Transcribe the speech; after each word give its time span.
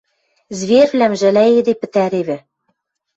Зверьвлӓм 0.57 1.13
жӓлӓйӹде 1.19 1.73
пӹтӓревӹ. 1.81 2.37